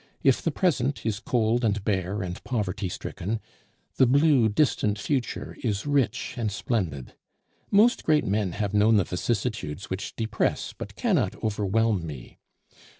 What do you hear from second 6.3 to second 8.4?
and splendid; most great